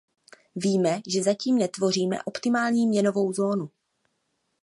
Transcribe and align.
Víme, 0.55 1.01
že 1.07 1.23
zatím 1.23 1.57
netvoříme 1.57 2.23
optimální 2.23 2.87
měnovou 2.87 3.33
zónu. 3.33 3.69